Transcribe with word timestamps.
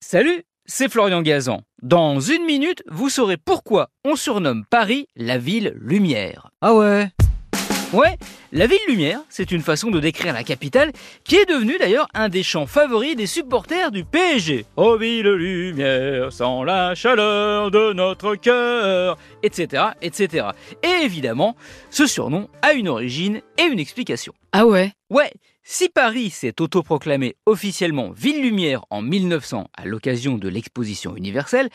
Salut, 0.00 0.44
c'est 0.66 0.90
Florian 0.90 1.22
Gazan. 1.22 1.62
Dans 1.82 2.20
une 2.20 2.44
minute, 2.44 2.82
vous 2.86 3.08
saurez 3.08 3.36
pourquoi 3.38 3.88
on 4.04 4.14
surnomme 4.14 4.64
Paris 4.70 5.08
la 5.16 5.38
ville 5.38 5.74
lumière. 5.80 6.50
Ah 6.60 6.74
ouais 6.74 7.08
Ouais, 7.92 8.16
la 8.52 8.66
ville 8.66 8.78
lumière, 8.88 9.20
c'est 9.28 9.52
une 9.52 9.62
façon 9.62 9.90
de 9.90 10.00
décrire 10.00 10.34
la 10.34 10.42
capitale 10.42 10.90
qui 11.24 11.36
est 11.36 11.48
devenue 11.48 11.78
d'ailleurs 11.78 12.08
un 12.14 12.28
des 12.28 12.42
chants 12.42 12.66
favoris 12.66 13.14
des 13.16 13.26
supporters 13.26 13.90
du 13.92 14.04
PSG. 14.04 14.66
Oh 14.76 14.96
ville 14.98 15.30
lumière, 15.30 16.32
sans 16.32 16.62
la 16.64 16.94
chaleur 16.94 17.70
de 17.70 17.92
notre 17.92 18.34
cœur, 18.34 19.16
etc., 19.44 19.84
etc. 20.02 20.48
Et 20.82 21.04
évidemment, 21.04 21.56
ce 21.90 22.06
surnom 22.06 22.48
a 22.60 22.72
une 22.72 22.88
origine 22.88 23.40
et 23.56 23.62
une 23.62 23.78
explication. 23.78 24.34
Ah 24.52 24.66
ouais? 24.66 24.92
Ouais, 25.08 25.30
si 25.68 25.88
Paris 25.88 26.30
s'est 26.30 26.62
autoproclamée 26.62 27.34
officiellement 27.44 28.12
ville 28.12 28.40
lumière 28.40 28.84
en 28.90 29.02
1900 29.02 29.66
à 29.76 29.84
l'occasion 29.84 30.38
de 30.38 30.48
l'exposition 30.48 31.16
universelle, 31.16 31.70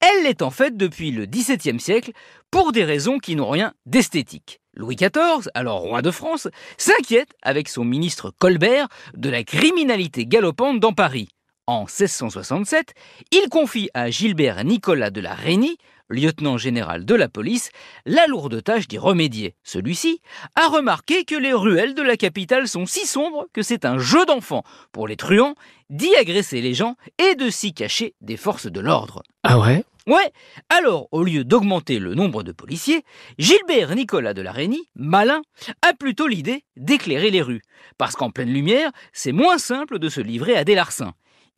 elle 0.00 0.24
l'est 0.24 0.40
en 0.40 0.48
fait 0.48 0.78
depuis 0.78 1.10
le 1.10 1.26
XVIIe 1.26 1.78
siècle 1.78 2.12
pour 2.50 2.72
des 2.72 2.84
raisons 2.84 3.18
qui 3.18 3.36
n'ont 3.36 3.50
rien 3.50 3.74
d'esthétique. 3.84 4.60
Louis 4.74 4.96
XIV, 4.96 5.50
alors 5.52 5.80
roi 5.80 6.00
de 6.00 6.10
France, 6.10 6.48
s'inquiète 6.78 7.34
avec 7.42 7.68
son 7.68 7.84
ministre 7.84 8.32
Colbert 8.38 8.88
de 9.14 9.28
la 9.28 9.44
criminalité 9.44 10.24
galopante 10.24 10.80
dans 10.80 10.94
Paris. 10.94 11.28
En 11.66 11.86
1667, 11.86 12.92
il 13.30 13.48
confie 13.48 13.88
à 13.94 14.10
Gilbert 14.10 14.62
Nicolas 14.64 15.08
de 15.08 15.22
la 15.22 15.32
Reynie, 15.32 15.78
lieutenant 16.10 16.58
général 16.58 17.06
de 17.06 17.14
la 17.14 17.30
police, 17.30 17.70
la 18.04 18.26
lourde 18.26 18.62
tâche 18.62 18.86
d'y 18.86 18.98
remédier. 18.98 19.54
Celui-ci 19.62 20.20
a 20.56 20.68
remarqué 20.68 21.24
que 21.24 21.34
les 21.34 21.54
ruelles 21.54 21.94
de 21.94 22.02
la 22.02 22.18
capitale 22.18 22.68
sont 22.68 22.84
si 22.84 23.06
sombres 23.06 23.46
que 23.54 23.62
c'est 23.62 23.86
un 23.86 23.96
jeu 23.96 24.26
d'enfant 24.26 24.62
pour 24.92 25.08
les 25.08 25.16
truands 25.16 25.54
d'y 25.88 26.14
agresser 26.16 26.60
les 26.60 26.74
gens 26.74 26.96
et 27.16 27.34
de 27.34 27.48
s'y 27.48 27.72
cacher 27.72 28.14
des 28.20 28.36
forces 28.36 28.70
de 28.70 28.80
l'ordre. 28.80 29.22
Ah 29.42 29.58
ouais? 29.58 29.84
Ouais, 30.06 30.32
alors 30.68 31.08
au 31.12 31.24
lieu 31.24 31.44
d'augmenter 31.44 31.98
le 31.98 32.14
nombre 32.14 32.42
de 32.42 32.52
policiers, 32.52 33.04
Gilbert 33.38 33.94
Nicolas 33.94 34.34
de 34.34 34.42
la 34.42 34.52
Reynie, 34.52 34.90
malin, 34.94 35.40
a 35.80 35.94
plutôt 35.94 36.26
l'idée 36.26 36.64
d'éclairer 36.76 37.30
les 37.30 37.40
rues. 37.40 37.62
Parce 37.96 38.16
qu'en 38.16 38.28
pleine 38.28 38.52
lumière, 38.52 38.90
c'est 39.14 39.32
moins 39.32 39.56
simple 39.56 39.98
de 39.98 40.10
se 40.10 40.20
livrer 40.20 40.56
à 40.56 40.64
des 40.64 40.74
larcins. 40.74 41.14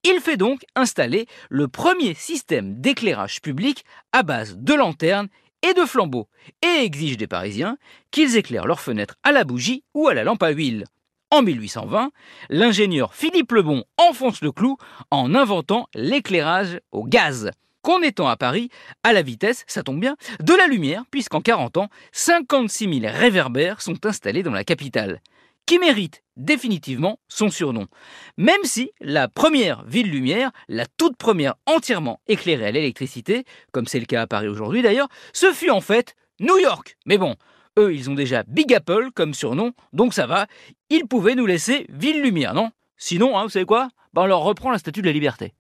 Il 0.09 0.21
fait 0.21 0.37
donc 0.37 0.65
installer 0.77 1.27
le 1.49 1.67
premier 1.67 2.15
système 2.15 2.81
d'éclairage 2.81 3.43
public 3.43 3.85
à 4.13 4.23
base 4.23 4.57
de 4.57 4.73
lanternes 4.73 5.27
et 5.69 5.75
de 5.75 5.85
flambeaux, 5.85 6.29
et 6.63 6.85
exige 6.85 7.17
des 7.17 7.27
Parisiens 7.27 7.77
qu'ils 8.13 8.37
éclairent 8.37 8.69
leurs 8.69 8.79
fenêtres 8.79 9.17
à 9.25 9.33
la 9.33 9.43
bougie 9.43 9.83
ou 9.95 10.07
à 10.07 10.15
la 10.15 10.23
lampe 10.23 10.45
à 10.45 10.51
huile. 10.51 10.85
En 11.33 11.43
1820, 11.43 12.13
l'ingénieur 12.51 13.15
Philippe 13.15 13.51
Lebon 13.51 13.83
enfonce 13.97 14.43
le 14.43 14.53
clou 14.53 14.77
en 15.11 15.35
inventant 15.35 15.89
l'éclairage 15.93 16.79
au 16.93 17.03
gaz. 17.03 17.51
Qu'en 17.83 18.01
étant 18.01 18.29
à 18.29 18.37
Paris, 18.37 18.71
à 19.03 19.13
la 19.13 19.23
vitesse, 19.23 19.65
ça 19.67 19.83
tombe 19.83 19.99
bien, 19.99 20.17
de 20.39 20.55
la 20.55 20.69
lumière, 20.69 21.03
puisqu'en 21.11 21.41
40 21.41 21.79
ans, 21.79 21.89
56 22.13 23.01
000 23.01 23.13
réverbères 23.13 23.83
sont 23.83 24.07
installés 24.07 24.45
dans 24.45 24.53
la 24.53 24.63
capitale, 24.63 25.21
qui 25.67 25.79
mérite 25.79 26.23
définitivement 26.37 27.19
son 27.29 27.51
surnom. 27.51 27.87
Même 28.37 28.63
si 28.65 28.93
la 29.01 29.29
première 29.29 29.85
ville 29.85 30.11
lumière, 30.11 30.51
la 30.69 30.87
toute 30.87 31.17
première 31.17 31.55
entièrement 31.67 32.21
éclairée 32.29 32.67
à 32.67 32.71
l'électricité, 32.71 33.45
comme 33.73 33.87
c'est 33.87 34.01
le 34.01 34.07
cas 34.07 34.23
à 34.23 34.27
Paris 34.27 34.49
aujourd'hui 34.49 34.83
d'ailleurs, 34.83 35.09
ce 35.33 35.53
fut 35.53 35.71
en 35.71 35.81
fait 35.81 36.15
New 36.41 36.59
York. 36.59 36.97
Mais 37.07 37.19
bon, 37.19 37.37
eux, 37.79 37.95
ils 37.95 38.09
ont 38.11 38.15
déjà 38.15 38.43
Big 38.47 38.73
Apple 38.73 39.11
comme 39.15 39.35
surnom, 39.35 39.73
donc 39.93 40.15
ça 40.15 40.27
va, 40.27 40.47
ils 40.91 41.07
pouvaient 41.07 41.35
nous 41.35 41.47
laisser 41.47 41.87
ville 41.89 42.23
lumière, 42.23 42.55
non? 42.55 42.71
Sinon, 42.97 43.37
hein, 43.37 43.45
vous 43.45 43.51
savez 43.51 43.67
quoi? 43.67 43.89
Ben, 44.15 44.23
On 44.23 44.27
leur 44.27 44.41
reprend 44.41 44.71
la 44.71 44.79
statue 44.79 45.03
de 45.03 45.07
la 45.07 45.13
liberté. 45.13 45.53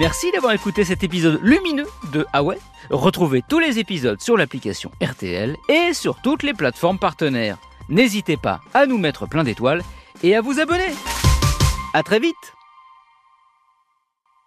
Merci 0.00 0.32
d'avoir 0.32 0.52
écouté 0.52 0.84
cet 0.84 1.04
épisode 1.04 1.38
lumineux 1.42 1.86
de 2.12 2.26
Ah 2.32 2.42
ouais? 2.42 2.58
Retrouvez 2.90 3.42
tous 3.48 3.60
les 3.60 3.78
épisodes 3.78 4.20
sur 4.20 4.36
l'application 4.36 4.90
RTL 5.00 5.54
et 5.68 5.94
sur 5.94 6.20
toutes 6.22 6.42
les 6.42 6.54
plateformes 6.54 6.98
partenaires. 6.98 7.58
N'hésitez 7.88 8.36
pas 8.36 8.60
à 8.74 8.86
nous 8.86 8.98
mettre 8.98 9.26
plein 9.26 9.44
d'étoiles 9.44 9.82
et 10.22 10.34
à 10.34 10.40
vous 10.40 10.58
abonner. 10.58 10.92
À 11.94 12.02
très 12.02 12.18
vite 12.18 12.55